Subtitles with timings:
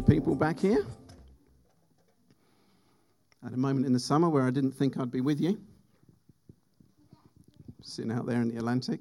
[0.00, 0.86] many people back here.
[3.44, 5.58] At a moment in the summer where I didn't think I'd be with you,
[7.82, 9.00] sitting out there in the Atlantic,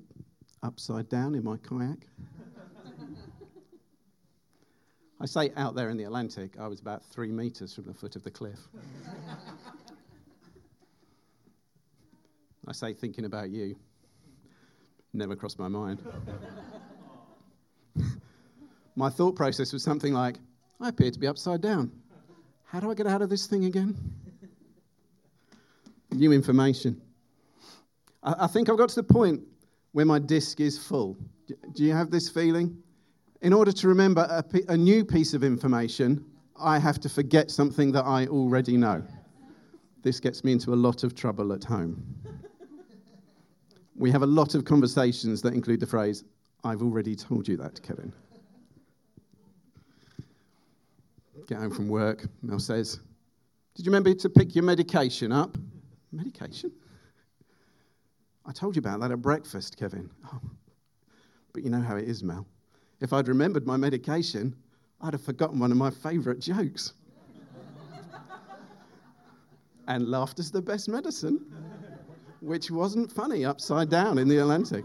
[0.64, 2.08] upside down in my kayak.
[5.20, 8.16] I say out there in the Atlantic, I was about three meters from the foot
[8.16, 8.59] of the cliff.
[12.68, 13.76] I say thinking about you,
[15.14, 16.00] never crossed my mind.
[18.95, 20.38] my thought process was something like,
[20.80, 21.91] I appear to be upside down.
[22.66, 23.97] How do I get out of this thing again?
[26.11, 27.02] New information.
[28.23, 29.42] I, I think I've got to the point
[29.94, 31.17] where my disk is full.
[31.47, 32.78] D- Do you have this feeling?
[33.42, 36.23] In order to remember a, a new piece of information,
[36.59, 39.03] I have to forget something that I already know.
[40.03, 42.03] This gets me into a lot of trouble at home.
[43.95, 46.23] We have a lot of conversations that include the phrase,
[46.64, 48.14] I've already told you that, Kevin.
[51.48, 53.00] Get home from work, Mel says,
[53.73, 55.58] Did you remember to pick your medication up?
[56.12, 56.73] Medication?
[58.45, 60.09] I told you about that at breakfast, Kevin.
[60.25, 60.42] Oh,
[61.53, 62.45] but you know how it is, Mel.
[63.00, 64.56] If I'd remembered my medication,
[65.00, 66.94] I'd have forgotten one of my favourite jokes.
[69.88, 71.45] and laughter's the best medicine,
[72.42, 74.84] which wasn't funny upside down in the Atlantic.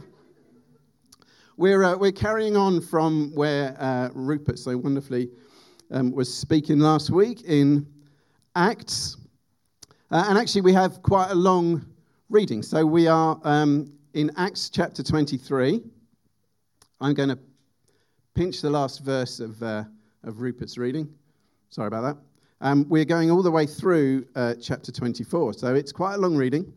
[1.56, 5.28] We're, uh, we're carrying on from where uh, Rupert so wonderfully
[5.92, 7.86] um, was speaking last week in
[8.56, 9.18] Acts.
[10.10, 11.84] Uh, and actually, we have quite a long
[12.30, 12.62] reading.
[12.62, 15.82] So we are um, in Acts chapter 23.
[17.00, 17.38] I'm going to
[18.34, 19.84] pinch the last verse of, uh,
[20.24, 21.12] of Rupert's reading.
[21.68, 22.16] Sorry about that.
[22.62, 25.54] Um, we're going all the way through uh, chapter 24.
[25.54, 26.72] So it's quite a long reading.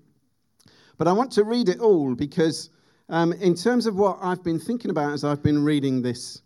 [0.98, 2.70] But I want to read it all because,
[3.10, 6.42] um, in terms of what I've been thinking about as I've been reading this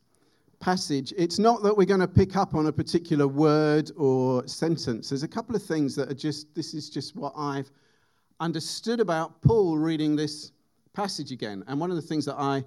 [0.59, 5.09] passage, it's not that we're going to pick up on a particular word or sentence.
[5.09, 7.71] There's a couple of things that are just, this is just what I've
[8.39, 10.51] understood about Paul reading this
[10.93, 11.63] passage again.
[11.67, 12.63] And one of the things that I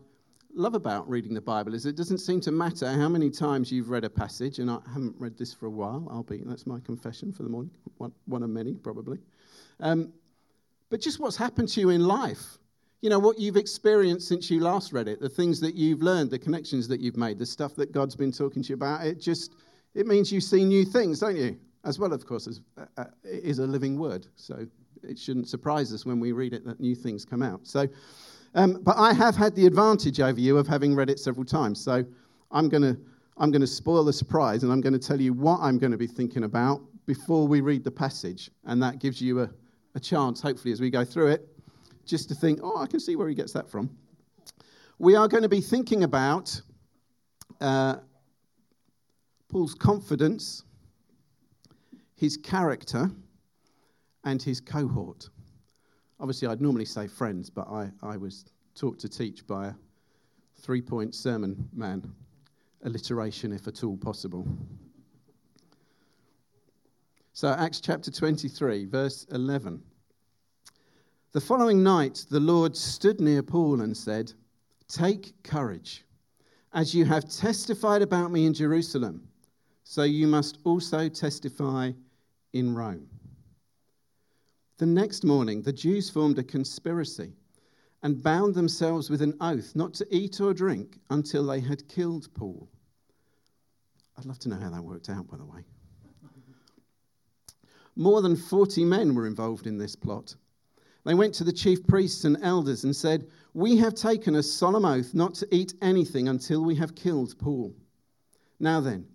[0.54, 3.90] love about reading the Bible is it doesn't seem to matter how many times you've
[3.90, 6.80] read a passage, and I haven't read this for a while, I'll be, that's my
[6.80, 9.18] confession for the morning, one, one of many probably.
[9.80, 10.12] Um,
[10.90, 12.58] but just what's happened to you in life.
[13.02, 16.30] You know, what you've experienced since you last read it, the things that you've learned,
[16.30, 19.04] the connections that you've made, the stuff that God's been talking to you about.
[19.04, 19.56] It just,
[19.94, 21.58] it means you see new things, don't you?
[21.84, 24.28] As well, of course, as uh, uh, it is a living word.
[24.36, 24.66] So
[25.02, 27.66] it shouldn't surprise us when we read it that new things come out.
[27.66, 27.88] So,
[28.54, 31.80] um, but I have had the advantage over you of having read it several times.
[31.80, 32.04] So
[32.52, 32.96] I'm going to
[33.38, 35.90] I'm going to spoil the surprise and I'm going to tell you what I'm going
[35.90, 38.50] to be thinking about before we read the passage.
[38.64, 39.50] And that gives you a,
[39.94, 41.48] a chance, hopefully, as we go through it,
[42.04, 43.90] just to think, oh, I can see where he gets that from.
[44.98, 46.60] We are going to be thinking about
[47.60, 47.96] uh,
[49.48, 50.64] Paul's confidence,
[52.14, 53.10] his character,
[54.24, 55.28] and his cohort.
[56.20, 59.74] Obviously, I'd normally say friends, but I, I was taught to teach by a
[60.60, 62.02] three point sermon man,
[62.84, 64.46] alliteration if at all possible.
[67.34, 69.82] So, Acts chapter 23, verse 11.
[71.32, 74.34] The following night, the Lord stood near Paul and said,
[74.86, 76.04] Take courage.
[76.74, 79.26] As you have testified about me in Jerusalem,
[79.82, 81.92] so you must also testify
[82.52, 83.08] in Rome.
[84.76, 87.32] The next morning, the Jews formed a conspiracy
[88.02, 92.28] and bound themselves with an oath not to eat or drink until they had killed
[92.34, 92.68] Paul.
[94.18, 95.64] I'd love to know how that worked out, by the way.
[97.96, 100.34] More than 40 men were involved in this plot.
[101.04, 104.84] They went to the chief priests and elders and said, We have taken a solemn
[104.84, 107.74] oath not to eat anything until we have killed Paul.
[108.60, 109.06] Now then,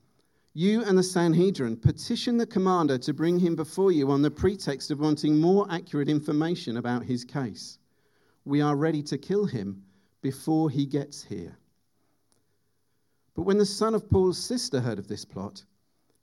[0.53, 4.91] you and the Sanhedrin petition the commander to bring him before you on the pretext
[4.91, 7.77] of wanting more accurate information about his case.
[8.43, 9.83] We are ready to kill him
[10.21, 11.57] before he gets here.
[13.35, 15.63] But when the son of Paul's sister heard of this plot,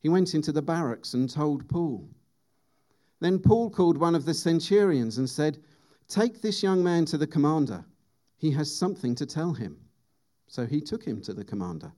[0.01, 2.11] he went into the barracks and told Paul.
[3.25, 5.57] Then Paul called one of the centurions and said,
[6.09, 7.83] Take this young man to the commander.
[8.37, 9.79] He has something to tell him.
[10.47, 11.91] So he took him to the commander.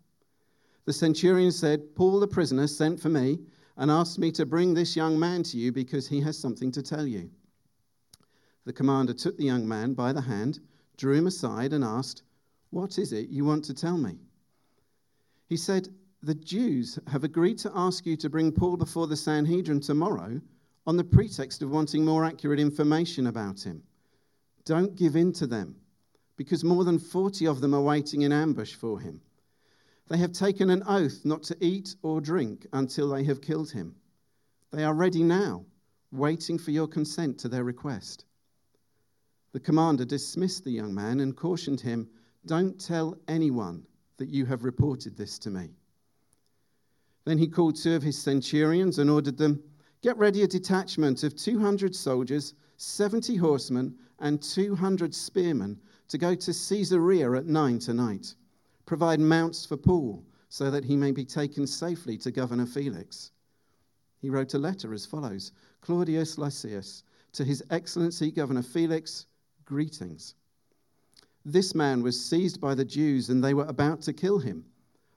[0.84, 3.40] The centurion said, Paul the prisoner sent for me
[3.76, 6.80] and asked me to bring this young man to you because he has something to
[6.80, 7.28] tell you.
[8.64, 10.60] The commander took the young man by the hand,
[10.96, 12.22] drew him aside, and asked,
[12.70, 14.20] What is it you want to tell me?
[15.48, 15.88] He said,
[16.22, 20.40] The Jews have agreed to ask you to bring Paul before the Sanhedrin tomorrow
[20.86, 23.82] on the pretext of wanting more accurate information about him.
[24.64, 25.76] Don't give in to them,
[26.36, 29.20] because more than 40 of them are waiting in ambush for him.
[30.08, 33.96] They have taken an oath not to eat or drink until they have killed him.
[34.70, 35.64] They are ready now,
[36.12, 38.24] waiting for your consent to their request.
[39.52, 42.08] The commander dismissed the young man and cautioned him
[42.44, 43.84] Don't tell anyone
[44.18, 45.70] that you have reported this to me.
[47.24, 49.62] Then he called two of his centurions and ordered them
[50.06, 56.52] Get ready a detachment of 200 soldiers, 70 horsemen, and 200 spearmen to go to
[56.52, 58.36] Caesarea at nine tonight.
[58.84, 63.32] Provide mounts for Paul so that he may be taken safely to Governor Felix.
[64.20, 65.50] He wrote a letter as follows
[65.80, 67.02] Claudius Lysias,
[67.32, 69.26] to His Excellency Governor Felix,
[69.64, 70.36] greetings.
[71.44, 74.66] This man was seized by the Jews, and they were about to kill him.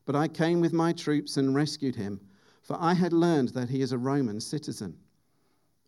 [0.05, 2.19] But I came with my troops and rescued him,
[2.69, 4.95] for I had learned that he is a Roman citizen.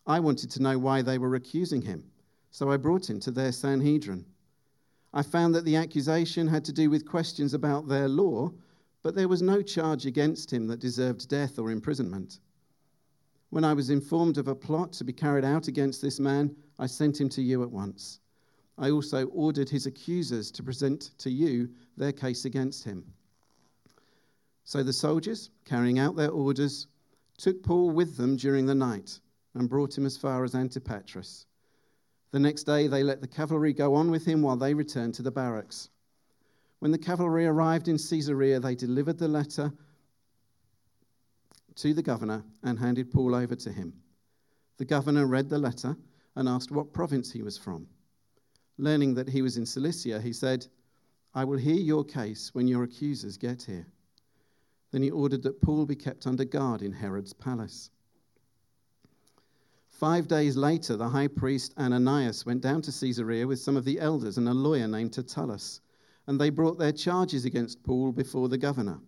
[0.07, 2.09] I wanted to know why they were accusing him,
[2.49, 4.25] so I brought him to their Sanhedrin.
[5.13, 8.49] I found that the accusation had to do with questions about their law,
[9.03, 12.39] but there was no charge against him that deserved death or imprisonment.
[13.51, 16.87] When I was informed of a plot to be carried out against this man, I
[16.87, 18.21] sent him to you at once.
[18.79, 23.13] I also ordered his accusers to present to you their case against him.
[24.63, 26.87] So the soldiers, carrying out their orders,
[27.37, 29.19] took Paul with them during the night
[29.53, 31.45] and brought him as far as Antipatris.
[32.31, 35.21] The next day, they let the cavalry go on with him while they returned to
[35.21, 35.89] the barracks.
[36.79, 39.73] When the cavalry arrived in Caesarea, they delivered the letter
[41.75, 43.93] to the governor and handed Paul over to him.
[44.77, 45.97] The governor read the letter
[46.35, 47.87] and asked what province he was from.
[48.77, 50.65] Learning that he was in Cilicia, he said,
[51.33, 53.85] I will hear your case when your accusers get here.
[54.91, 57.89] Then he ordered that Paul be kept under guard in Herod's palace.
[59.87, 63.99] Five days later, the high priest Ananias went down to Caesarea with some of the
[63.99, 65.79] elders and a lawyer named Tertullus,
[66.27, 68.99] and they brought their charges against Paul before the governor.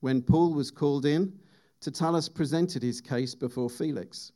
[0.00, 1.32] When Paul was called in,
[1.80, 4.32] Tertullus presented his case before Felix.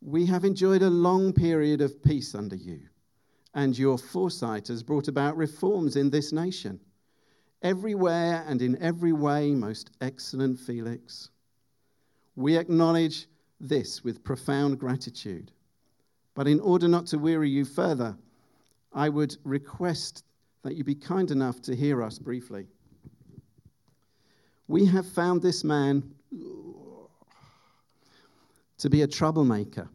[0.00, 2.80] We have enjoyed a long period of peace under you,
[3.54, 6.80] and your foresight has brought about reforms in this nation.
[7.62, 11.30] Everywhere and in every way, most excellent Felix.
[12.34, 13.26] We acknowledge
[13.60, 15.52] this with profound gratitude.
[16.34, 18.16] But in order not to weary you further,
[18.92, 20.24] I would request
[20.62, 22.66] that you be kind enough to hear us briefly.
[24.68, 26.02] We have found this man
[28.78, 29.88] to be a troublemaker,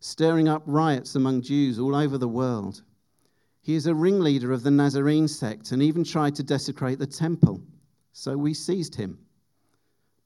[0.00, 2.82] stirring up riots among Jews all over the world.
[3.64, 7.60] He is a ringleader of the Nazarene sect and even tried to desecrate the temple.
[8.12, 9.18] So we seized him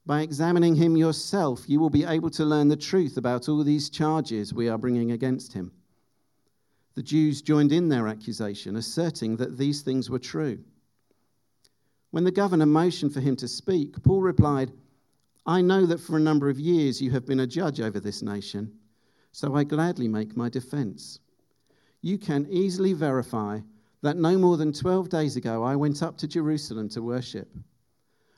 [0.09, 3.91] by examining him yourself, you will be able to learn the truth about all these
[3.91, 5.71] charges we are bringing against him.
[6.95, 10.63] The Jews joined in their accusation, asserting that these things were true.
[12.09, 14.71] When the governor motioned for him to speak, Paul replied,
[15.45, 18.23] I know that for a number of years you have been a judge over this
[18.23, 18.79] nation,
[19.31, 21.19] so I gladly make my defense.
[22.01, 23.59] You can easily verify
[24.01, 27.49] that no more than 12 days ago I went up to Jerusalem to worship.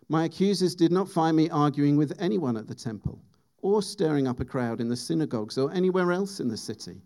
[0.10, 3.22] My accusers did not find me arguing with anyone at the temple,
[3.62, 7.02] or stirring up a crowd in the synagogues, or anywhere else in the city.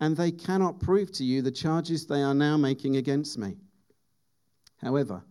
[0.00, 3.56] And they cannot prove to you the charges they are now making against me.
[4.78, 5.22] However,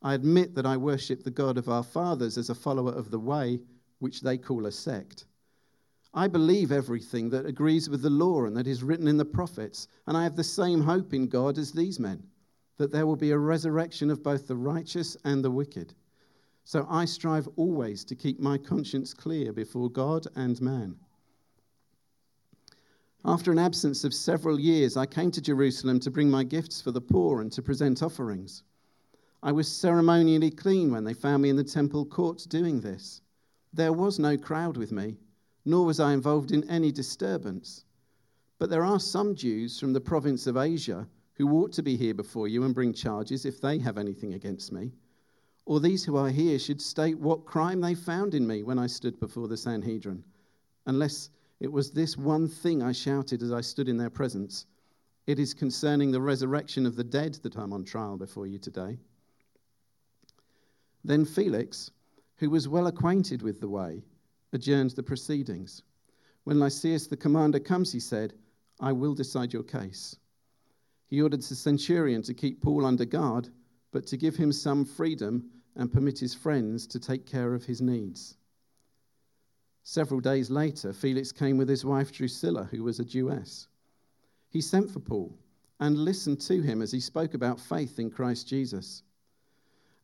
[0.00, 3.18] I admit that I worship the God of our fathers as a follower of the
[3.18, 3.60] way,
[3.98, 5.26] which they call a sect.
[6.14, 9.88] I believe everything that agrees with the law and that is written in the prophets,
[10.06, 12.22] and I have the same hope in God as these men,
[12.78, 15.94] that there will be a resurrection of both the righteous and the wicked.
[16.64, 20.96] So I strive always to keep my conscience clear before God and man.
[23.24, 26.90] After an absence of several years, I came to Jerusalem to bring my gifts for
[26.90, 28.62] the poor and to present offerings.
[29.42, 33.20] I was ceremonially clean when they found me in the temple courts doing this.
[33.72, 35.16] There was no crowd with me,
[35.64, 37.84] nor was I involved in any disturbance.
[38.58, 42.14] But there are some Jews from the province of Asia who ought to be here
[42.14, 44.92] before you and bring charges if they have anything against me
[45.68, 48.86] or these who are here should state what crime they found in me when I
[48.86, 50.24] stood before the Sanhedrin,
[50.86, 51.28] unless
[51.60, 54.64] it was this one thing I shouted as I stood in their presence.
[55.26, 58.96] It is concerning the resurrection of the dead that I'm on trial before you today.
[61.04, 61.90] Then Felix,
[62.36, 64.02] who was well acquainted with the way,
[64.52, 65.82] adjourned the proceedings.
[66.44, 68.34] When Lysias the commander comes, he said,
[68.80, 70.16] I will decide your case.
[71.06, 73.48] He ordered the centurion to keep Paul under guard,
[73.90, 77.80] but to give him some freedom and permit his friends to take care of his
[77.80, 78.36] needs.
[79.82, 83.68] Several days later, Felix came with his wife Drusilla, who was a Jewess.
[84.50, 85.38] He sent for Paul
[85.80, 89.02] and listened to him as he spoke about faith in Christ Jesus.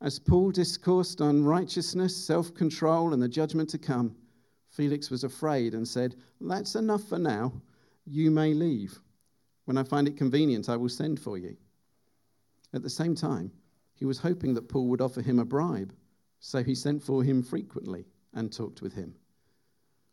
[0.00, 4.16] As Paul discoursed on righteousness, self control, and the judgment to come,
[4.74, 7.52] Felix was afraid and said, That's enough for now.
[8.04, 8.98] You may leave.
[9.66, 11.56] When I find it convenient, I will send for you.
[12.72, 13.52] At the same time,
[13.94, 15.94] he was hoping that Paul would offer him a bribe,
[16.40, 19.14] so he sent for him frequently and talked with him.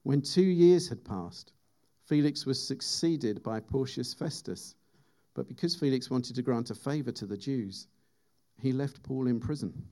[0.04, 1.54] When two years had passed,
[2.06, 4.76] Felix was succeeded by Porcius Festus.
[5.34, 7.88] But because Felix wanted to grant a favor to the Jews,
[8.60, 9.88] he left Paul in prison.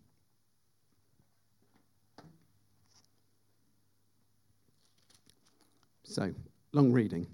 [6.09, 6.33] So,
[6.73, 7.27] long reading.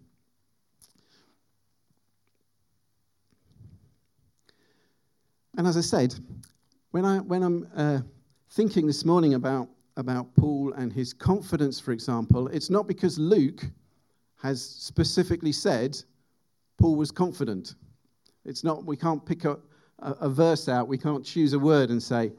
[5.57, 6.13] And as I said,
[6.91, 7.99] when, I, when I'm uh,
[8.51, 13.63] thinking this morning about, about Paul and his confidence, for example, it's not because Luke
[14.41, 15.97] has specifically said
[16.77, 17.75] Paul was confident.
[18.43, 19.57] It's not, we can't pick a,
[19.99, 22.33] a, a verse out, we can't choose a word and say,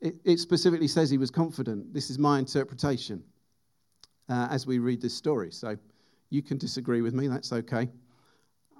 [0.00, 1.92] it, it specifically says he was confident.
[1.92, 3.24] This is my interpretation
[4.28, 5.50] uh, as we read this story.
[5.50, 5.76] So
[6.30, 7.88] you can disagree with me, that's okay.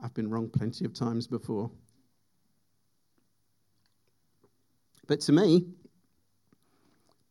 [0.02, 1.70] I've been wrong plenty of times before.
[5.06, 5.66] But to me,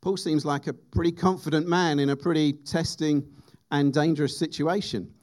[0.02, 3.24] Paul seems like a pretty confident man in a pretty testing
[3.72, 5.14] and dangerous situation,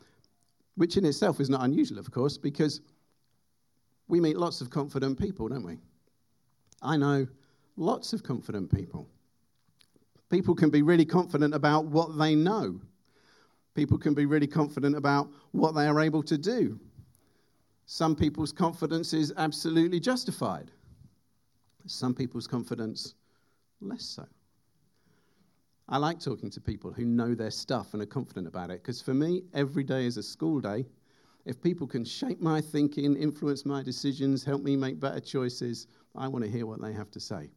[0.76, 2.80] which in itself is not unusual, of course, because
[4.08, 5.78] we meet lots of confident people, don't we?
[6.82, 7.26] I know
[7.76, 9.08] lots of confident people.
[10.34, 12.80] People can be really confident about what they know.
[13.76, 16.80] People can be really confident about what they are able to do.
[17.86, 20.72] Some people's confidence is absolutely justified.
[21.86, 23.14] Some people's confidence,
[23.80, 24.26] less so.
[25.88, 29.00] I like talking to people who know their stuff and are confident about it because
[29.00, 30.84] for me, every day is a school day.
[31.44, 35.86] If people can shape my thinking, influence my decisions, help me make better choices,
[36.16, 37.50] I want to hear what they have to say.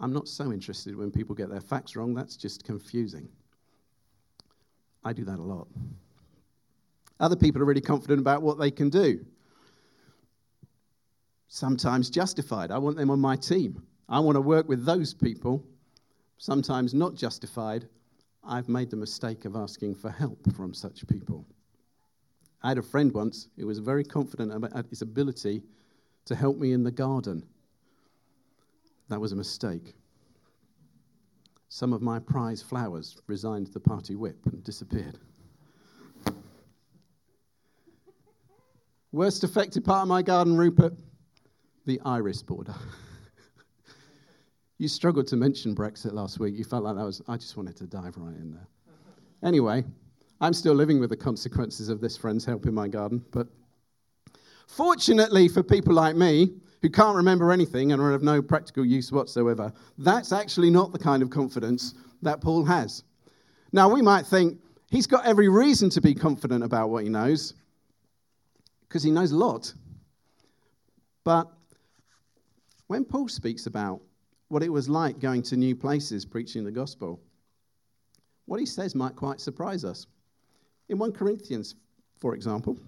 [0.00, 3.28] I'm not so interested when people get their facts wrong, that's just confusing.
[5.04, 5.68] I do that a lot.
[7.20, 9.24] Other people are really confident about what they can do.
[11.48, 12.70] Sometimes justified.
[12.70, 13.82] I want them on my team.
[14.08, 15.64] I want to work with those people
[16.38, 17.86] sometimes not justified,
[18.44, 21.44] I've made the mistake of asking for help from such people.
[22.62, 25.62] I had a friend once who was very confident about his ability
[26.24, 27.44] to help me in the garden.
[29.08, 29.94] That was a mistake.
[31.68, 35.18] Some of my prize flowers resigned the party whip and disappeared.
[39.12, 40.94] Worst affected part of my garden, Rupert?
[41.86, 42.74] The iris border.
[44.76, 46.54] You struggled to mention Brexit last week.
[46.56, 48.68] You felt like that was, I just wanted to dive right in there.
[49.42, 49.84] Anyway,
[50.40, 53.48] I'm still living with the consequences of this friend's help in my garden, but
[54.68, 59.10] fortunately for people like me who can't remember anything and are of no practical use
[59.10, 63.04] whatsoever, that's actually not the kind of confidence that Paul has.
[63.72, 64.58] Now, we might think
[64.90, 67.54] he's got every reason to be confident about what he knows
[68.88, 69.72] because he knows a lot.
[71.24, 71.48] But
[72.86, 74.00] when Paul speaks about
[74.48, 77.20] what it was like going to new places preaching the gospel.
[78.46, 80.06] What he says might quite surprise us.
[80.88, 81.74] In 1 Corinthians,
[82.16, 82.78] for example,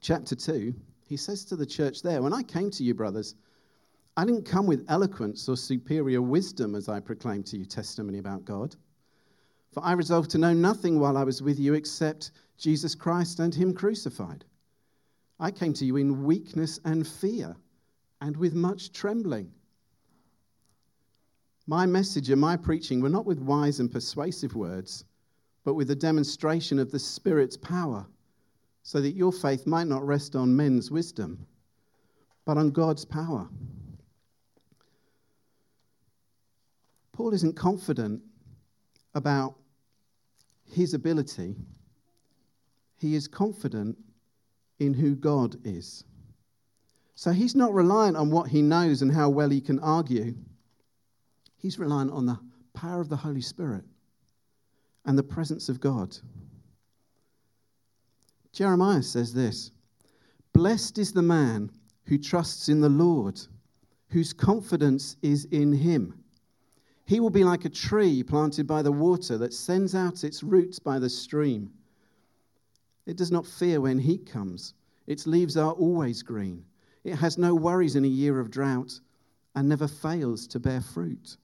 [0.00, 0.74] chapter 2,
[1.08, 3.34] he says to the church there, When I came to you, brothers,
[4.18, 8.44] I didn't come with eloquence or superior wisdom as I proclaimed to you testimony about
[8.44, 8.76] God.
[9.72, 13.54] For I resolved to know nothing while I was with you except Jesus Christ and
[13.54, 14.44] Him crucified.
[15.40, 17.56] I came to you in weakness and fear
[18.20, 19.50] and with much trembling.
[21.66, 25.04] My message and my preaching were not with wise and persuasive words,
[25.64, 28.06] but with a demonstration of the Spirit's power,
[28.88, 31.46] so that your faith might not rest on men's wisdom,
[32.46, 33.46] but on God's power.
[37.12, 38.22] Paul isn't confident
[39.14, 39.56] about
[40.72, 41.54] his ability,
[42.96, 43.98] he is confident
[44.78, 46.04] in who God is.
[47.14, 50.34] So he's not reliant on what he knows and how well he can argue.
[51.58, 52.38] He's reliant on the
[52.72, 53.84] power of the Holy Spirit
[55.04, 56.16] and the presence of God.
[58.58, 59.70] Jeremiah says this
[60.52, 61.70] Blessed is the man
[62.06, 63.40] who trusts in the Lord,
[64.08, 66.24] whose confidence is in him.
[67.04, 70.80] He will be like a tree planted by the water that sends out its roots
[70.80, 71.70] by the stream.
[73.06, 74.74] It does not fear when heat comes,
[75.06, 76.64] its leaves are always green.
[77.04, 78.98] It has no worries in a year of drought
[79.54, 81.36] and never fails to bear fruit.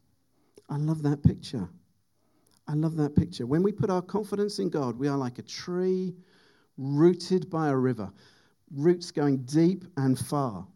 [0.69, 1.69] I love that picture.
[2.67, 3.47] I love that picture.
[3.47, 6.17] When we put our confidence in God, we are like a tree
[6.77, 8.11] rooted by a river,
[8.75, 10.67] roots going deep and far,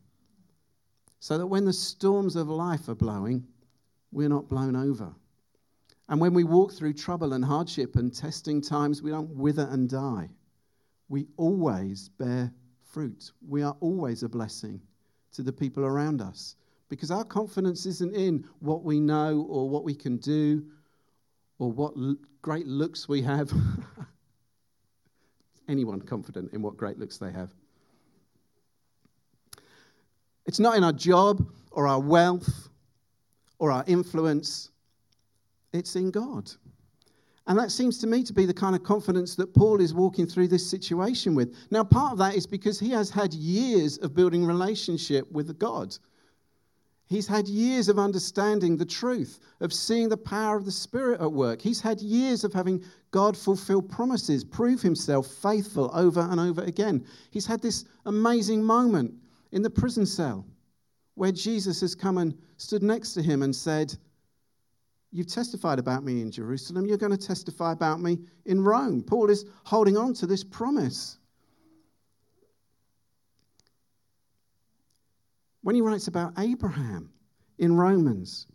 [1.21, 3.47] so that when the storms of life are blowing,
[4.13, 5.13] we're not blown over.
[6.09, 9.89] And when we walk through trouble and hardship and testing times, we don't wither and
[9.89, 10.31] die.
[11.09, 12.53] We always bear
[12.83, 13.33] fruit.
[13.47, 14.81] We are always a blessing
[15.33, 16.57] to the people around us
[16.89, 20.65] because our confidence isn't in what we know or what we can do
[21.59, 23.53] or what l- great looks we have.
[25.69, 27.51] Anyone confident in what great looks they have?
[30.47, 32.69] It's not in our job or our wealth
[33.59, 34.71] or our influence,
[35.73, 36.51] it's in God.
[37.47, 40.27] And that seems to me to be the kind of confidence that Paul is walking
[40.27, 41.55] through this situation with.
[41.71, 45.97] Now, part of that is because he has had years of building relationship with God.
[47.09, 51.33] He's had years of understanding the truth, of seeing the power of the Spirit at
[51.33, 51.63] work.
[51.63, 57.05] He's had years of having God fulfill promises, prove himself faithful over and over again.
[57.31, 59.15] He's had this amazing moment
[59.53, 60.45] in the prison cell
[61.15, 63.97] where Jesus has come and stood next to him and said,
[65.11, 69.03] You've testified about me in Jerusalem, you're going to testify about me in Rome.
[69.03, 71.18] Paul is holding on to this promise.
[75.69, 77.13] When he writes about Abraham
[77.59, 78.47] in Romans,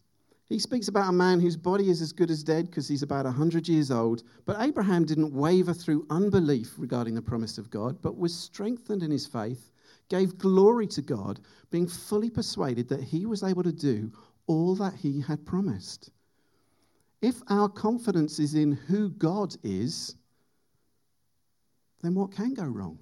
[0.50, 3.25] he speaks about a man whose body is as good as dead because he's about
[3.25, 4.24] 100 years old.
[4.46, 9.12] But Abraham didn't waver through unbelief regarding the promise of God, but was strengthened in
[9.12, 9.70] his faith,
[10.10, 11.39] gave glory to God,
[11.70, 14.12] being fully persuaded that he was able to do
[14.48, 16.10] all that he had promised.
[17.22, 20.15] If our confidence is in who God is,
[22.02, 22.97] then what can go wrong?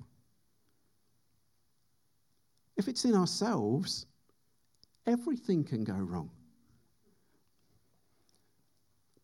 [2.81, 4.07] If it's in ourselves,
[5.05, 6.31] everything can go wrong.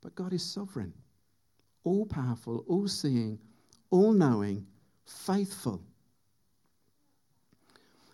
[0.04, 0.94] But God is sovereign,
[1.84, 3.40] all powerful, all seeing,
[3.90, 4.68] all knowing,
[5.08, 5.82] faithful.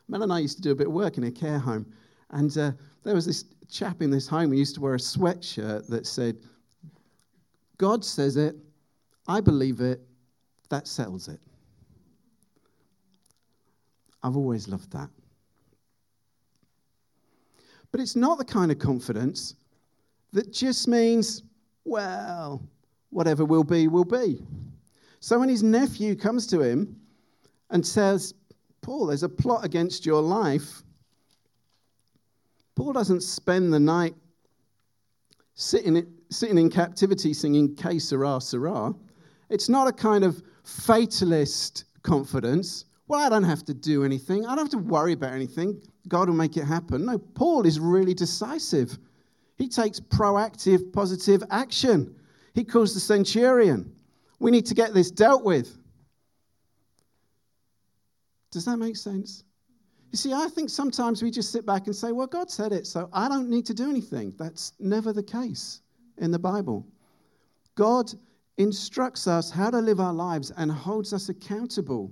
[0.08, 1.92] Mel and I used to do a bit of work in a care home,
[2.30, 2.72] and uh,
[3.04, 6.38] there was this chap in this home who used to wear a sweatshirt that said,
[7.78, 8.56] God says it,
[9.28, 10.00] I believe it,
[10.70, 11.42] that settles it.
[14.24, 15.10] I've always loved that.
[17.94, 19.56] But it's not the kind of confidence
[20.32, 21.44] that just means,
[21.86, 22.60] well,
[23.12, 24.44] whatever will be, will be.
[25.20, 27.00] So when his nephew comes to him
[27.70, 28.34] and says,
[28.82, 30.82] Paul, there's a plot against your life,
[32.76, 34.16] Paul doesn't spend the night
[35.54, 38.92] sitting, sitting in captivity singing Que sera, sera.
[39.52, 42.86] It's not a kind of fatalist confidence.
[43.08, 44.48] Well, I don't have to do anything.
[44.48, 45.80] I don't have to worry about anything.
[46.08, 47.06] God will make it happen.
[47.06, 48.98] No, Paul is really decisive.
[49.58, 52.16] He takes proactive, positive action.
[52.54, 53.94] He calls the centurion.
[54.40, 55.78] We need to get this dealt with.
[58.52, 59.44] Does that make sense?
[60.12, 62.86] You see, I think sometimes we just sit back and say, well, God said it,
[62.86, 64.34] so I don't need to do anything.
[64.38, 65.82] That's never the case
[66.20, 66.86] in the Bible.
[67.76, 68.14] God
[68.58, 72.12] instructs us how to live our lives and holds us accountable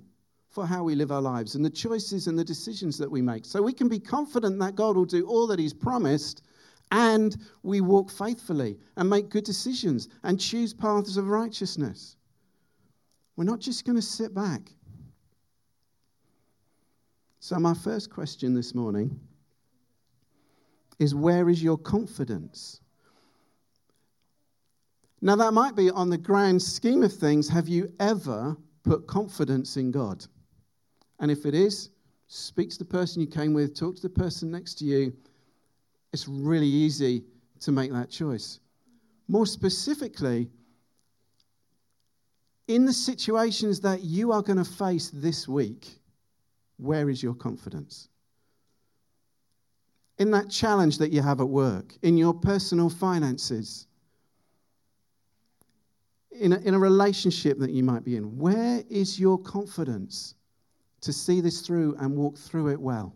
[0.51, 3.45] for how we live our lives and the choices and the decisions that we make.
[3.45, 6.43] So we can be confident that God will do all that He's promised
[6.91, 12.17] and we walk faithfully and make good decisions and choose paths of righteousness.
[13.37, 14.69] We're not just going to sit back.
[17.39, 19.19] So, my first question this morning
[20.99, 22.81] is where is your confidence?
[25.21, 27.47] Now, that might be on the grand scheme of things.
[27.47, 30.25] Have you ever put confidence in God?
[31.21, 31.91] And if it is,
[32.27, 35.13] speak to the person you came with, talk to the person next to you.
[36.12, 37.23] It's really easy
[37.62, 38.60] to make that choice.
[39.27, 40.49] More specifically,
[42.67, 45.99] in the situations that you are going to face this week,
[46.77, 48.10] where is your confidence?
[50.17, 53.88] In that challenge that you have at work, in your personal finances,
[56.31, 60.36] in a, in a relationship that you might be in, where is your confidence?
[61.01, 63.15] To see this through and walk through it well?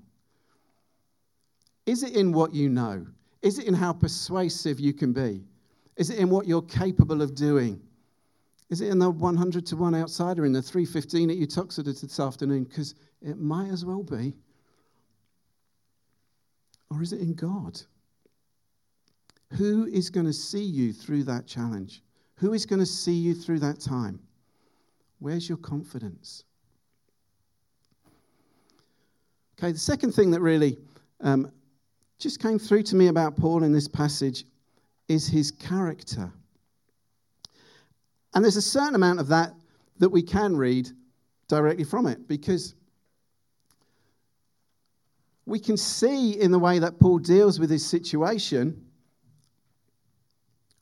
[1.85, 3.05] Is it in what you know?
[3.41, 5.43] Is it in how persuasive you can be?
[5.97, 7.79] Is it in what you're capable of doing?
[8.69, 12.63] Is it in the 100 to 1 outsider, in the 315 at Uttoxeter this afternoon?
[12.63, 14.33] Because it might as well be.
[16.89, 17.79] Or is it in God?
[19.53, 22.01] Who is going to see you through that challenge?
[22.37, 24.19] Who is going to see you through that time?
[25.19, 26.43] Where's your confidence?
[29.57, 30.77] Okay, the second thing that really
[31.21, 31.49] um,
[32.19, 34.45] just came through to me about Paul in this passage
[35.07, 36.31] is his character.
[38.33, 39.53] And there's a certain amount of that
[39.99, 40.89] that we can read
[41.47, 42.75] directly from it because
[45.45, 48.83] we can see in the way that Paul deals with his situation,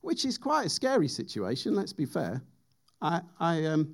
[0.02, 2.42] which is quite a scary situation, let's be fair.
[3.02, 3.94] I, I um,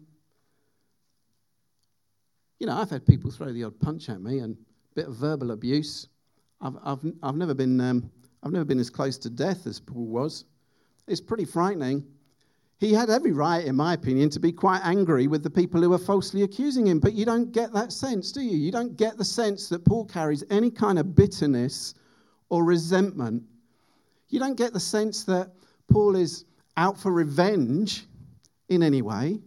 [2.60, 4.56] you know, I've had people throw the odd punch at me and
[4.96, 6.08] bit of verbal abuse.
[6.62, 8.12] I've, I've, I've, never been, um,
[8.44, 10.46] I've never been as close to death as Paul was.
[11.08, 12.06] It's pretty frightening.
[12.80, 15.90] He had every right, in my opinion, to be quite angry with the people who
[15.90, 17.00] were falsely accusing him.
[17.00, 18.58] But you don't get that sense, do you?
[18.58, 21.94] You don't get the sense that Paul carries any kind of bitterness
[22.48, 23.44] or resentment.
[24.30, 25.52] You don't get the sense that
[25.92, 26.46] Paul is
[26.78, 28.06] out for revenge
[28.70, 29.40] in any way.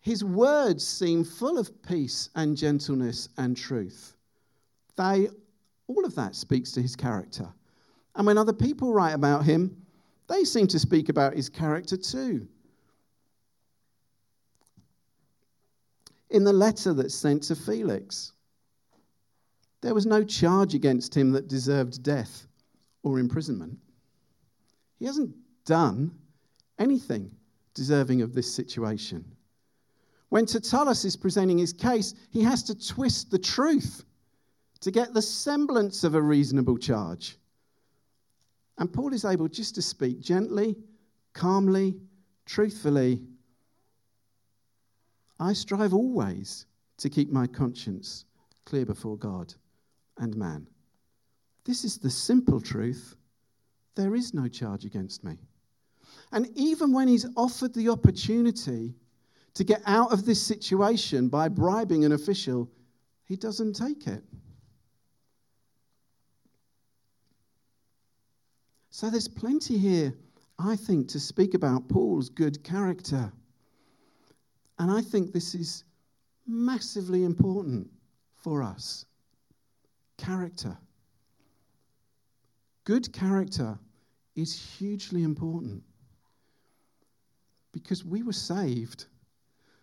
[0.00, 4.16] His words seem full of peace and gentleness and truth.
[4.98, 5.28] They,
[5.86, 7.48] all of that speaks to his character.
[8.16, 9.80] And when other people write about him,
[10.28, 12.48] they seem to speak about his character too.
[16.30, 18.32] In the letter that's sent to Felix,
[19.80, 22.48] there was no charge against him that deserved death
[23.04, 23.78] or imprisonment.
[24.98, 25.34] He hasn't
[25.64, 26.10] done
[26.78, 27.30] anything
[27.72, 29.24] deserving of this situation.
[30.30, 34.04] When Tertullus is presenting his case, he has to twist the truth
[34.80, 37.36] to get the semblance of a reasonable charge.
[38.78, 40.76] And Paul is able just to speak gently,
[41.32, 41.96] calmly,
[42.46, 43.22] truthfully.
[45.40, 46.66] I strive always
[46.98, 48.24] to keep my conscience
[48.64, 49.54] clear before God
[50.18, 50.66] and man.
[51.64, 53.16] This is the simple truth.
[53.94, 55.38] There is no charge against me.
[56.32, 58.94] And even when he's offered the opportunity
[59.54, 62.70] to get out of this situation by bribing an official,
[63.24, 64.22] he doesn't take it.
[68.98, 70.12] So there's plenty here,
[70.58, 73.32] I think, to speak about Paul's good character.
[74.80, 75.84] And I think this is
[76.48, 77.88] massively important
[78.34, 79.06] for us.
[80.16, 80.76] Character.
[82.82, 83.78] Good character
[84.34, 85.84] is hugely important
[87.70, 89.06] because we were saved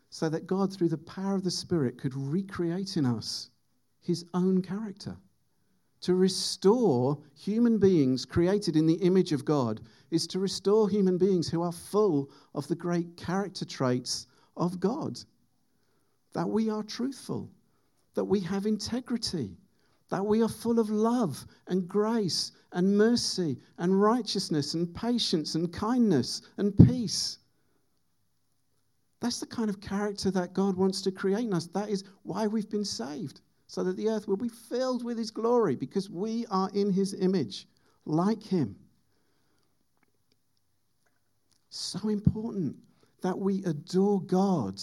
[0.10, 3.49] so that God, through the power of the Spirit, could recreate in us
[4.01, 5.15] his own character
[6.02, 9.82] to restore human beings created in the image of God
[10.12, 15.20] is to restore human beings who are full of the great character traits of God.
[16.34, 17.50] That we are truthful,
[18.14, 19.58] that we have integrity,
[20.10, 25.72] that we are full of love and grace and mercy and righteousness and patience and
[25.74, 27.40] kindness and peace.
[29.22, 31.68] That's the kind of character that God wants to create in us.
[31.68, 35.32] That is why we've been saved so that the earth will be filled with his
[35.32, 37.67] glory because we are in his image,
[38.06, 38.75] like him.
[41.69, 42.75] So important
[43.21, 44.82] that we adore God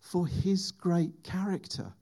[0.00, 1.92] for his great character.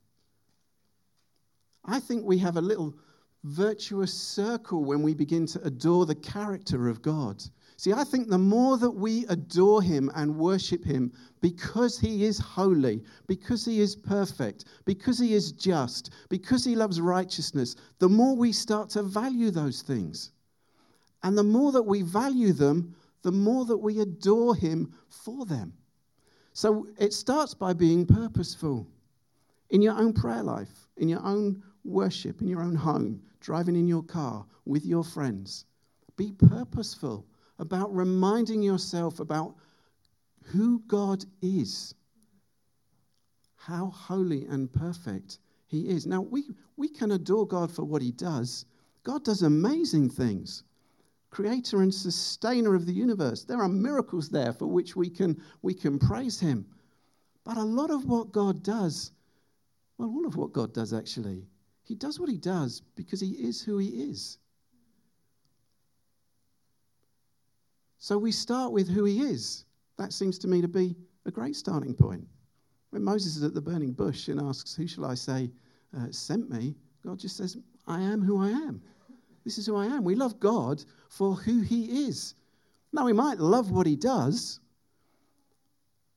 [1.84, 2.94] I think we have a little
[3.42, 7.42] virtuous circle when we begin to adore the character of God.
[7.76, 12.38] See, I think the more that we adore him and worship him because he is
[12.38, 18.36] holy, because he is perfect, because he is just, because he loves righteousness, the more
[18.36, 20.30] we start to value those things.
[21.24, 25.72] And the more that we value them, the more that we adore him for them.
[26.52, 28.86] So it starts by being purposeful
[29.70, 33.88] in your own prayer life, in your own worship, in your own home, driving in
[33.88, 35.64] your car with your friends.
[36.16, 37.26] Be purposeful
[37.58, 39.54] about reminding yourself about
[40.44, 41.94] who God is,
[43.56, 46.06] how holy and perfect He is.
[46.06, 46.44] Now, we,
[46.76, 48.66] we can adore God for what He does.
[49.02, 50.64] God does amazing things.
[51.30, 53.44] Creator and sustainer of the universe.
[53.44, 56.66] There are miracles there for which we can, we can praise Him.
[57.44, 59.12] But a lot of what God does,
[59.98, 61.46] well, all of what God does actually,
[61.82, 64.38] He does what He does because He is who He is.
[68.04, 69.64] So we start with who he is.
[69.96, 72.28] That seems to me to be a great starting point.
[72.90, 75.50] When Moses is at the burning bush and asks, Who shall I say
[75.96, 76.74] uh, sent me?
[77.02, 78.82] God just says, I am who I am.
[79.42, 80.04] This is who I am.
[80.04, 82.34] We love God for who he is.
[82.92, 84.60] Now, we might love what he does,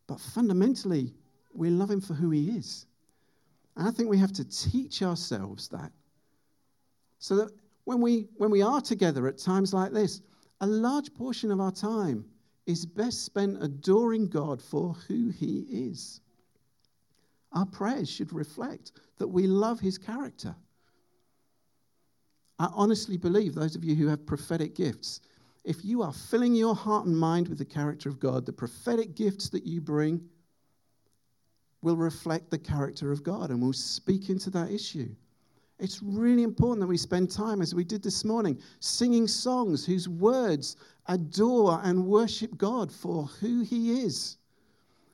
[0.08, 1.14] but fundamentally,
[1.54, 2.86] we love him for who he is.
[3.78, 5.94] And I think we have to teach ourselves that.
[7.20, 7.52] So that
[7.86, 10.22] when we, when we are together at times like this,
[10.62, 12.26] a large portion of our time
[12.66, 16.22] is best spent adoring God for who He is.
[17.54, 20.56] Our prayers should reflect that we love His character.
[22.60, 25.22] I honestly believe, those of you who have prophetic gifts,
[25.64, 29.16] if you are filling your heart and mind with the character of God, the prophetic
[29.16, 30.28] gifts that you bring
[31.82, 35.14] will reflect the character of God and will speak into that issue.
[35.80, 40.10] It's really important that we spend time, as we did this morning, singing songs whose
[40.10, 40.76] words
[41.08, 44.38] adore and worship God for who He is.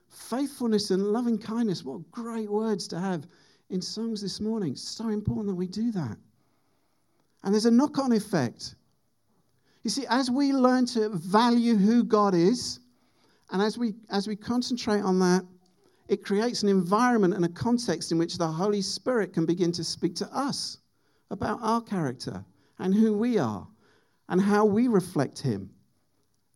[0.10, 3.28] Faithfulness and loving kindness, what great words to have
[3.69, 4.76] in songs this morning.
[4.76, 6.17] So important that we do that.
[7.43, 8.76] And there's a knock on effect.
[9.84, 12.80] You see, as we learn to value who God is,
[13.52, 15.45] and as we, as we concentrate on that,
[16.07, 19.83] it creates an environment and a context in which the Holy Spirit can begin to
[19.83, 20.79] speak to us
[21.31, 22.43] about our character
[22.79, 23.67] and who we are
[24.29, 25.69] and how we reflect Him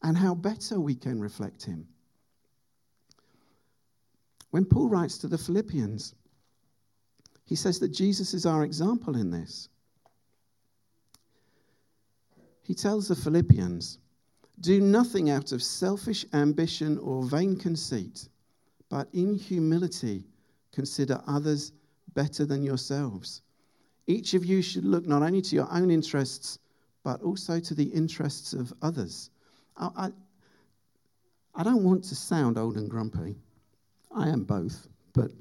[0.03, 1.87] and how better we can reflect Him.
[4.51, 6.15] When Paul writes to the Philippians,
[7.45, 9.69] he says that Jesus is our example in this.
[12.63, 13.99] He tells the Philippians,
[14.59, 18.27] Do nothing out of selfish ambition or vain conceit,
[18.89, 20.23] but in humility
[20.71, 21.71] consider others
[22.13, 23.41] better than yourselves.
[24.07, 26.59] Each of you should look not only to your own interests,
[27.03, 29.29] but also to the interests of others.
[29.75, 30.11] I, I,
[31.55, 33.35] I don't want to sound old and grumpy.
[34.11, 35.31] I am both, but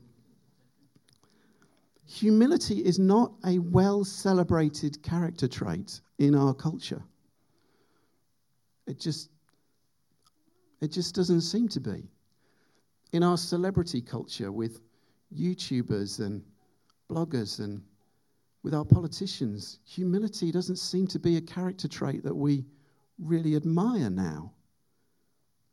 [2.06, 7.02] humility is not a well celebrated character trait in our culture.
[8.86, 9.30] It just,
[10.80, 12.08] it just doesn't seem to be.
[13.12, 14.80] In our celebrity culture, with
[15.34, 16.42] YouTubers and
[17.10, 17.82] bloggers and
[18.62, 22.64] with our politicians, humility doesn't seem to be a character trait that we
[23.18, 24.52] really admire now.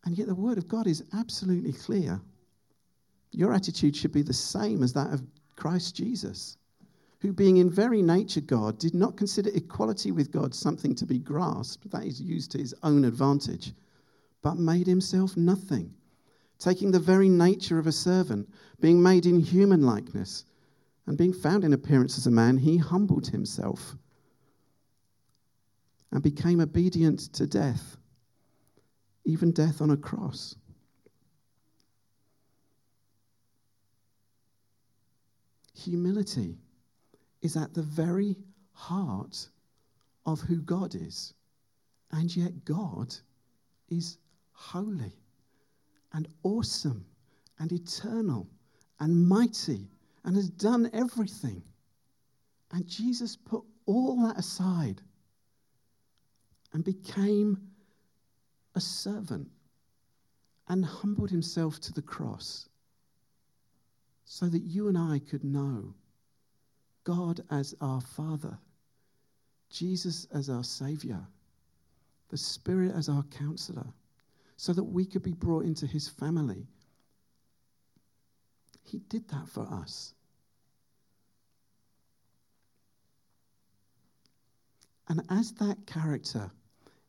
[0.06, 2.22] And yet, the Word of God is absolutely clear.
[3.32, 5.24] Your attitude should be the same as that of
[5.56, 6.58] Christ Jesus
[7.24, 11.19] who, being in very nature God, did not consider equality with God something to be
[11.19, 13.72] grasped, that is, used to his own advantage,
[14.41, 15.93] but made himself nothing,
[16.63, 18.49] taking the very nature of a servant,
[18.80, 20.45] being made in human likeness,
[21.06, 23.97] and being found in appearance as a man, he humbled himself
[26.12, 27.97] and became obedient to death,
[29.26, 30.56] even death on a cross.
[35.76, 36.58] Humility
[37.41, 38.38] is at the very
[38.71, 39.49] heart
[40.26, 41.34] of who God is.
[42.12, 43.13] And yet, God
[43.89, 44.17] is
[44.54, 45.23] holy
[46.13, 47.06] and awesome
[47.60, 48.47] and eternal
[48.99, 49.88] and mighty
[50.23, 51.62] and has done everything.
[52.71, 55.02] And Jesus put all that aside
[56.73, 57.58] and became
[58.76, 59.47] a servant
[60.67, 62.69] and humbled himself to the cross
[64.26, 65.93] so that you and I could know
[67.04, 68.58] God as our Father,
[69.69, 71.19] Jesus as our Savior,
[72.30, 73.86] the Spirit as our counselor,
[74.58, 76.68] so that we could be brought into His family.
[78.84, 80.13] He did that for us.
[85.08, 86.52] And as that character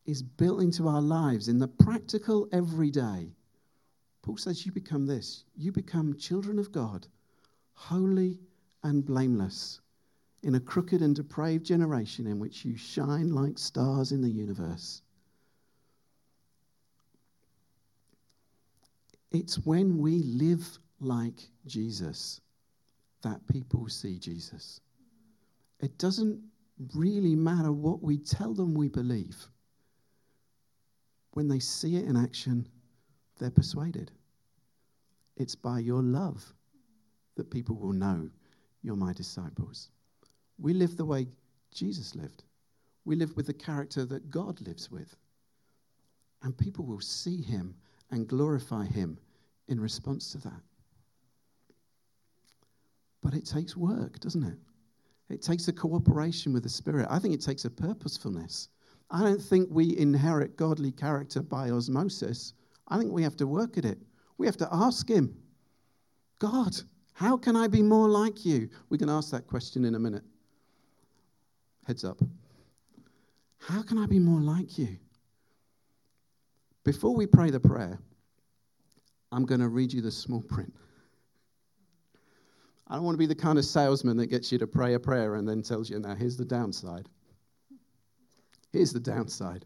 [0.05, 3.35] is built into our lives in the practical everyday,
[4.23, 5.45] Paul says, You become this.
[5.57, 7.07] You become children of God,
[7.75, 8.39] holy
[8.83, 9.81] and blameless,
[10.43, 15.03] in a crooked and depraved generation in which you shine like stars in the universe.
[19.35, 22.41] It's when we live like Jesus
[23.23, 24.81] that people see Jesus.
[25.81, 26.41] It doesn't
[26.95, 29.37] really matter what we tell them we believe.
[31.33, 32.69] When they see it in action,
[33.41, 34.13] they're persuaded.
[35.37, 36.55] It's by your love
[37.35, 38.31] that people will know
[38.83, 39.91] you're my disciples.
[40.61, 41.27] We live the way
[41.73, 42.45] Jesus lived.
[43.05, 45.17] We live with the character that God lives with.
[46.45, 47.75] And people will see him
[48.15, 49.19] and glorify him
[49.69, 50.61] in response to that.
[53.23, 54.59] But it takes work, doesn't it?
[55.31, 57.09] It takes a cooperation with the Spirit.
[57.11, 58.69] I think it takes a purposefulness.
[59.11, 62.53] I don't think we inherit godly character by osmosis.
[62.89, 63.99] I think we have to work at it.
[64.39, 65.37] We have to ask Him,
[66.39, 66.77] God,
[67.15, 68.69] how can I be more like you?
[68.91, 70.25] We can ask that question in a minute.
[71.87, 72.19] Heads up.
[73.59, 74.99] How can I be more like you?
[76.85, 77.99] Before we pray the prayer,
[79.33, 80.73] I'm going to read you the small print.
[82.87, 85.01] I don't want to be the kind of salesman that gets you to pray a
[85.01, 87.09] prayer and then tells you, now here's the downside.
[88.73, 89.65] Here's the downside.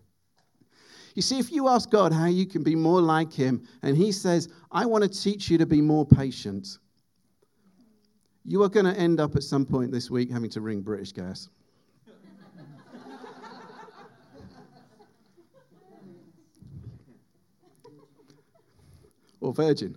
[1.14, 4.12] You see, if you ask God how you can be more like Him, and He
[4.12, 6.78] says, I want to teach you to be more patient,
[8.44, 11.12] you are going to end up at some point this week having to ring British
[11.12, 11.48] Gas.
[19.40, 19.96] Or virgin?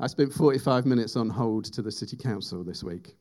[0.00, 3.14] I spent 45 minutes on hold to the city council this week.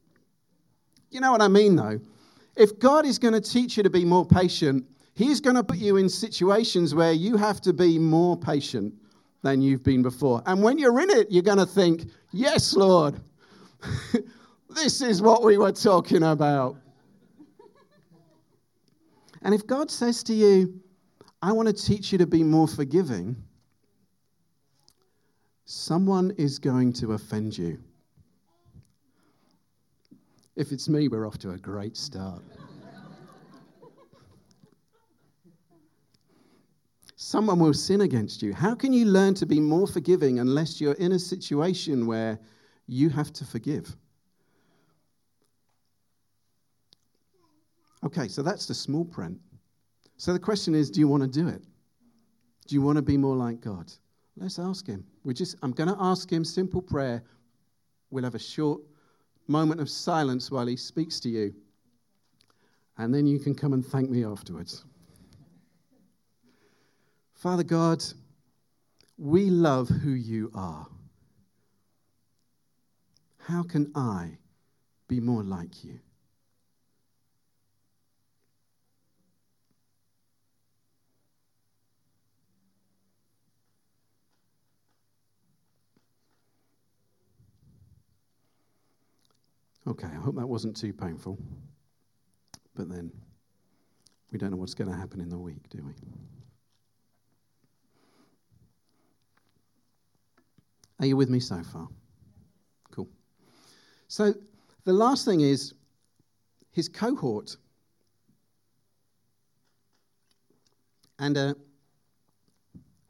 [1.11, 1.99] You know what I mean, though?
[2.55, 5.77] If God is going to teach you to be more patient, He's going to put
[5.77, 8.93] you in situations where you have to be more patient
[9.43, 10.41] than you've been before.
[10.45, 13.19] And when you're in it, you're going to think, Yes, Lord,
[14.69, 16.77] this is what we were talking about.
[19.43, 20.81] And if God says to you,
[21.41, 23.35] I want to teach you to be more forgiving,
[25.71, 27.79] someone is going to offend you.
[30.57, 32.41] If it's me, we're off to a great start.
[37.15, 38.53] Someone will sin against you.
[38.53, 42.37] How can you learn to be more forgiving unless you're in a situation where
[42.87, 43.95] you have to forgive?
[48.03, 49.39] Okay, so that's the small print.
[50.17, 51.63] So the question is do you want to do it?
[52.67, 53.89] Do you want to be more like God?
[54.35, 55.05] Let's ask Him.
[55.23, 57.23] We just, I'm going to ask Him simple prayer.
[58.09, 58.81] We'll have a short
[59.47, 61.53] moment of silence while He speaks to you.
[62.97, 64.83] And then you can come and thank me afterwards.
[67.33, 68.03] Father God,
[69.17, 70.87] we love who you are.
[73.39, 74.37] How can I
[75.07, 75.99] be more like you?
[89.91, 91.37] Okay, I hope that wasn't too painful.
[92.75, 93.11] But then,
[94.31, 95.91] we don't know what's going to happen in the week, do we?
[101.01, 101.89] Are you with me so far?
[102.91, 103.09] Cool.
[104.07, 104.33] So,
[104.85, 105.73] the last thing is
[106.71, 107.57] his cohort.
[111.19, 111.53] And uh,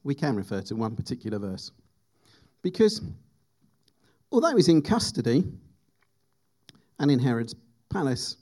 [0.03, 1.69] we can refer to one particular verse.
[2.63, 3.01] Because
[4.31, 5.43] although he's in custody,
[7.01, 7.55] and in Herod's
[7.89, 8.37] palace.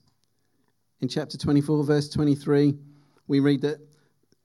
[1.00, 2.76] In chapter 24, verse 23,
[3.28, 3.80] we read that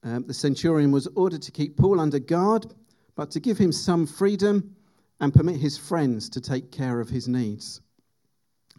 [0.05, 2.72] uh, the centurion was ordered to keep Paul under guard,
[3.16, 4.74] but to give him some freedom
[5.20, 7.81] and permit his friends to take care of his needs.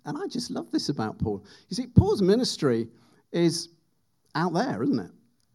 [0.05, 1.43] And I just love this about Paul.
[1.67, 2.87] You see, Paul's ministry
[3.33, 3.69] is
[4.35, 5.11] out there, isn't it?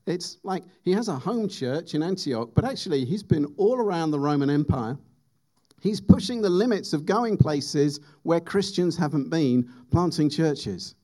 [0.06, 4.10] It's like he has a home church in Antioch, but actually he's been all around
[4.10, 4.98] the Roman Empire.
[5.80, 10.94] He's pushing the limits of going places where Christians haven't been, planting churches.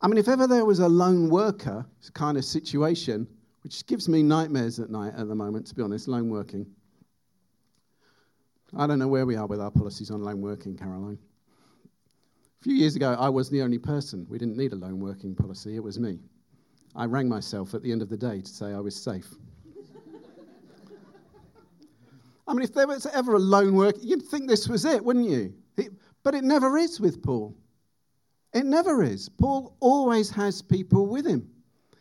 [0.00, 3.26] I mean, if ever there was a lone worker kind of situation,
[3.62, 6.66] which gives me nightmares at night at the moment, to be honest, lone working.
[8.76, 11.18] I don't know where we are with our policies on lone working, Caroline.
[12.60, 14.26] A few years ago, I was the only person.
[14.28, 16.18] We didn't need a lone working policy, it was me.
[16.94, 19.34] I rang myself at the end of the day to say I was safe.
[22.46, 25.28] I mean, if there was ever a lone worker, you'd think this was it, wouldn't
[25.28, 25.54] you?
[25.76, 27.56] It, but it never is with Paul.
[28.52, 29.28] It never is.
[29.28, 31.50] Paul always has people with him.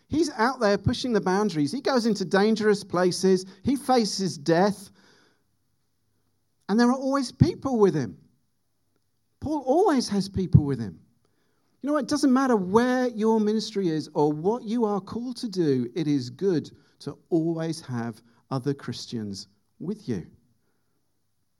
[0.08, 1.72] He's out there pushing the boundaries.
[1.72, 3.46] He goes into dangerous places.
[3.64, 4.92] He faces death.
[6.70, 8.18] And there are always people with him.
[9.42, 11.00] Paul always has people with him.
[11.82, 15.50] You know, it doesn't matter where your ministry is or what you are called to
[15.50, 19.48] do, it is good to always have other Christians
[19.80, 20.26] with you.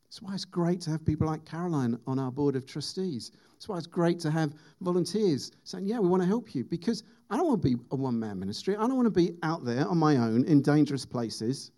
[0.06, 3.32] That's why it's great to have people like Caroline on our board of trustees.
[3.54, 6.64] That's why it's great to have volunteers saying, Yeah, we want to help you.
[6.64, 8.76] Because I don't want to be a one man ministry.
[8.76, 11.72] I don't want to be out there on my own in dangerous places.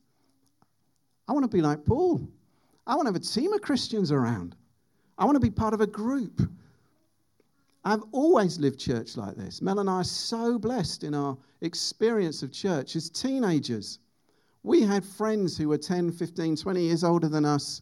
[1.27, 2.27] I want to be like Paul.
[2.85, 4.55] I want to have a team of Christians around.
[5.17, 6.41] I want to be part of a group.
[7.83, 9.61] I've always lived church like this.
[9.61, 13.99] Mel and I are so blessed in our experience of church as teenagers.
[14.67, 17.81] We had friends who were 10, 15, 20 years older than us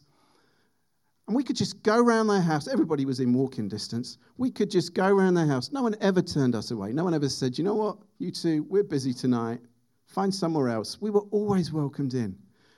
[1.26, 2.68] and we could just go around their house.
[2.68, 4.18] Everybody was in walking distance.
[4.36, 5.72] We could just go around their house.
[5.72, 6.92] No one ever turned us away.
[6.92, 9.58] No one ever said, you know what, you two, we're busy tonight.
[10.06, 11.00] Find somewhere else.
[11.00, 12.36] We were always welcomed in.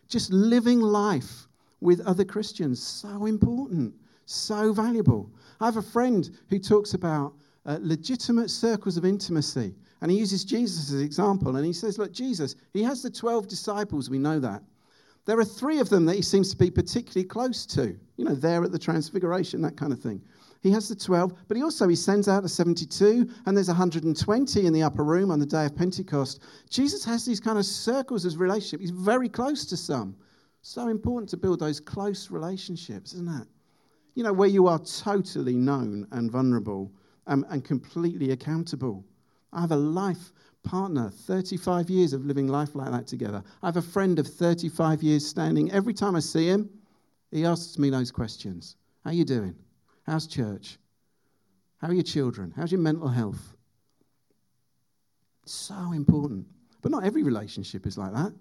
[0.09, 1.47] Just living life
[1.81, 3.95] with other Christians, so important,
[4.25, 5.31] so valuable.
[5.61, 7.35] I have a friend who talks about
[7.67, 11.57] uh, legitimate circles of intimacy, and he uses Jesus as an example.
[11.57, 14.63] And he says, Look, Jesus, he has the 12 disciples, we know that.
[15.25, 18.35] There are three of them that he seems to be particularly close to, you know,
[18.35, 20.23] there at the Transfiguration, that kind of thing.
[20.63, 24.67] He has the 12, but he also he sends out the 72, and there's 120
[24.67, 26.41] in the upper room on the day of Pentecost.
[26.69, 28.81] Jesus has these kind of circles of relationship.
[28.81, 30.17] He's very close to some.
[30.63, 33.47] So important to build those close relationships, isn't it?
[34.15, 36.91] You know, where you are totally known and vulnerable
[37.27, 39.05] and, and completely accountable.
[39.53, 40.33] I have a life
[40.63, 43.43] partner, 35 years of living life like that together.
[43.63, 45.71] I have a friend of 35 years standing.
[45.73, 46.69] Every time I see him,
[47.31, 48.77] he asks me those questions.
[49.05, 49.55] How you doing?
[50.05, 50.79] How's church?
[51.79, 52.53] How are your children?
[52.57, 53.57] How's your mental health?
[55.45, 56.47] So important.
[56.83, 58.33] But not every relationship is like that.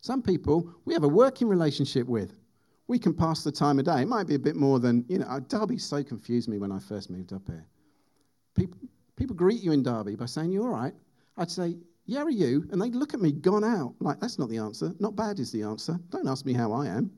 [0.00, 2.38] Some people we have a working relationship with.
[2.86, 4.02] We can pass the time of day.
[4.02, 6.70] It might be a bit more than, you know, uh, Derby so confused me when
[6.70, 7.64] I first moved up here.
[8.54, 8.76] People,
[9.16, 10.94] people greet you in Derby by saying, You all right?
[11.36, 12.68] I'd say, Yeah, are you?
[12.70, 13.94] And they'd look at me, gone out.
[14.00, 14.92] Like, that's not the answer.
[14.98, 15.98] Not bad is the answer.
[16.10, 17.10] Don't ask me how I am.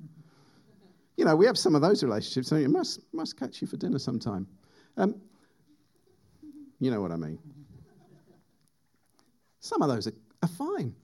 [1.16, 3.78] You know, we have some of those relationships, so it must, must catch you for
[3.78, 4.46] dinner sometime.
[4.98, 5.14] Um,
[6.78, 7.38] you know what I mean.
[9.60, 10.94] Some of those are, are fine.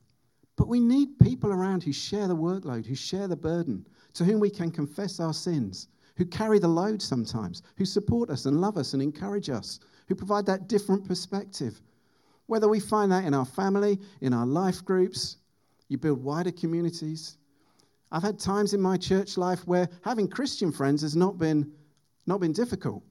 [0.57, 4.39] But we need people around who share the workload, who share the burden, to whom
[4.39, 8.77] we can confess our sins, who carry the load sometimes, who support us and love
[8.77, 9.81] us and encourage us,
[10.13, 11.81] who provide that different perspective.
[12.47, 15.39] Whether we find that in our family, in our life groups,
[15.89, 17.39] you build wider communities.
[18.11, 21.73] I've had times in my church life where having Christian friends has not been,
[22.27, 23.03] not been difficult.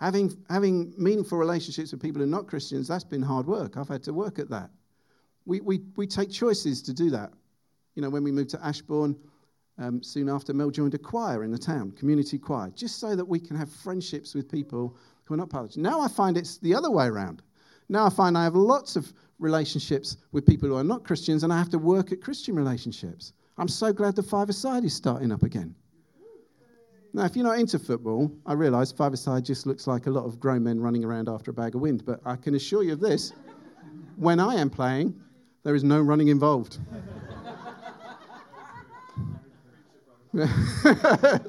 [0.00, 3.76] Having, having meaningful relationships with people who are not Christians, that's been hard work.
[3.76, 4.70] I've had to work at that.
[5.44, 7.32] We, we, we take choices to do that.
[7.94, 9.16] You know, when we moved to Ashbourne,
[9.78, 13.24] um, soon after, Mel joined a choir in the town, community choir, just so that
[13.24, 14.96] we can have friendships with people
[15.28, 15.76] who are not it.
[15.76, 17.42] Now I find it's the other way around.
[17.88, 21.52] Now I find I have lots of relationships with people who are not Christians, and
[21.52, 23.32] I have to work at Christian relationships.
[23.56, 25.74] I'm so glad the five-a-side is starting up again.
[27.14, 30.38] Now, if you're not into football, I realise five-a-side just looks like a lot of
[30.38, 33.00] grown men running around after a bag of wind, but I can assure you of
[33.00, 33.32] this
[34.16, 35.14] when I am playing,
[35.62, 36.78] there is no running involved.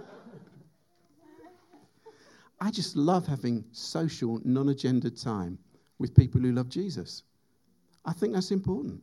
[2.61, 5.57] I just love having social, non agenda time
[5.97, 7.23] with people who love Jesus.
[8.05, 9.01] I think that's important.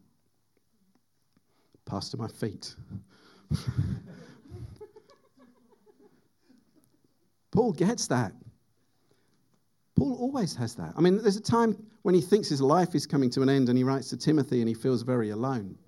[1.87, 2.75] Pass to my feet.
[7.53, 8.33] Paul gets that.
[9.97, 10.93] Paul always has that.
[10.97, 13.71] I mean, there's a time when he thinks his life is coming to an end
[13.71, 15.79] and he writes to Timothy and he feels very alone.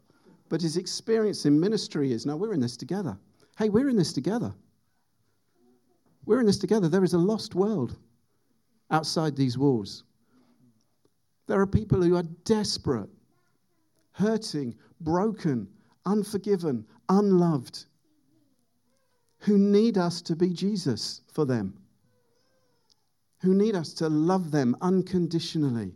[0.49, 3.19] But his experience in ministry is no, we're in this together.
[3.59, 4.55] Hey, we're in this together.
[6.29, 6.89] We're in this together.
[6.91, 7.97] There is a lost world
[8.91, 10.05] outside these walls.
[11.47, 13.09] There are people who are desperate,
[14.13, 15.67] hurting, broken,
[16.05, 17.87] unforgiven, unloved,
[19.39, 21.73] who need us to be Jesus for them,
[23.41, 25.95] who need us to love them unconditionally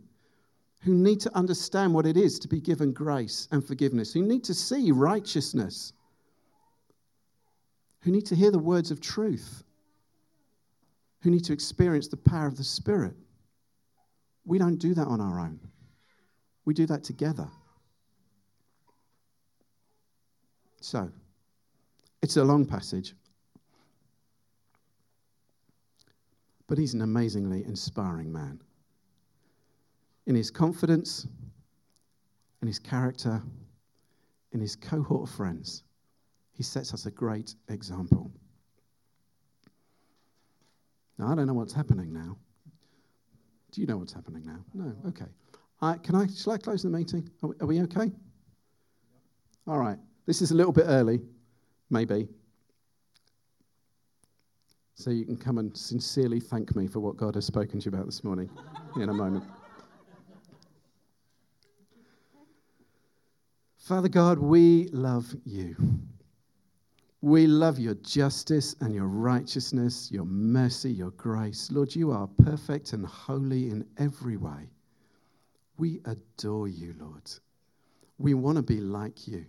[0.81, 4.43] who need to understand what it is to be given grace and forgiveness, who need
[4.43, 5.93] to see righteousness,
[8.01, 9.63] who need to hear the words of truth,
[11.23, 13.13] who need to experience the power of the Spirit.
[14.45, 15.59] We don't do that on our own,
[16.65, 17.47] we do that together.
[20.81, 21.09] So,
[22.21, 23.15] it's a long passage,
[26.67, 28.59] but he's an amazingly inspiring man
[30.25, 31.25] in his confidence,
[32.61, 33.41] in his character,
[34.51, 35.83] in his cohort of friends.
[36.51, 38.29] He sets us a great example.
[41.17, 42.37] Now, I don't know what's happening now.
[43.71, 44.63] Do you know what's happening now?
[44.73, 44.93] No.
[45.07, 45.25] Okay.
[46.03, 47.29] Can I, shall I close the meeting?
[47.41, 48.11] Are we, are we okay?
[49.67, 49.97] All right.
[50.25, 51.19] This is a little bit early,
[51.89, 52.27] maybe.
[54.95, 57.95] So you can come and sincerely thank me for what God has spoken to you
[57.95, 58.49] about this morning
[58.95, 59.43] in a moment.
[63.77, 65.75] Father God, we love you.
[67.23, 71.71] We love your justice and your righteousness, your mercy, your grace.
[71.71, 74.69] Lord, you are perfect and holy in every way.
[75.77, 77.31] We adore you, Lord.
[78.17, 79.45] We want to be like you.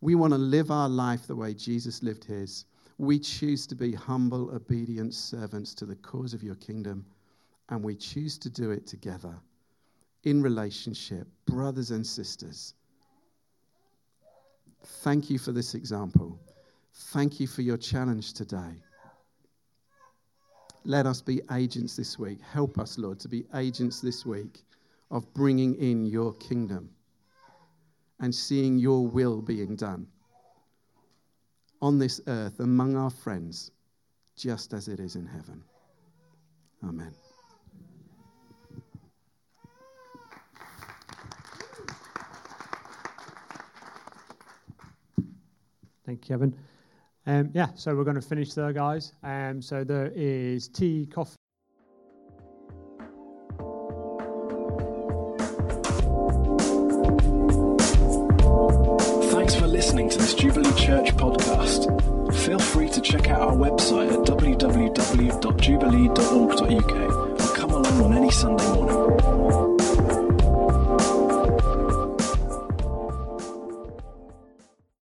[0.00, 2.64] We want to live our life the way Jesus lived his.
[2.98, 7.06] We choose to be humble, obedient servants to the cause of your kingdom,
[7.68, 9.36] and we choose to do it together
[10.24, 12.74] in relationship, brothers and sisters
[14.84, 16.38] Thank you for this example.
[16.94, 18.82] Thank you for your challenge today.
[20.84, 22.40] Let us be agents this week.
[22.40, 24.62] Help us, Lord, to be agents this week
[25.10, 26.90] of bringing in your kingdom
[28.20, 30.06] and seeing your will being done
[31.82, 33.70] on this earth among our friends,
[34.36, 35.62] just as it is in heaven.
[36.84, 37.14] Amen.
[46.06, 46.69] Thank you, Kevin.
[47.26, 49.12] Um, yeah, so we're going to finish there, guys.
[49.22, 51.39] Um, so there is tea, coffee.